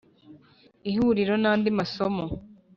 [0.91, 2.25] ihuriro n’andi masomo: